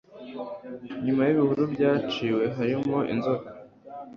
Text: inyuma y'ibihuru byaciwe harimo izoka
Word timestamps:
inyuma 0.99 1.21
y'ibihuru 1.25 1.63
byaciwe 1.73 2.43
harimo 2.57 2.97
izoka 3.13 3.49